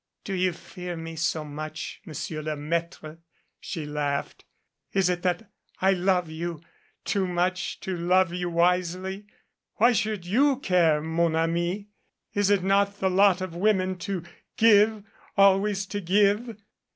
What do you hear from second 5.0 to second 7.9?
it that I love you too much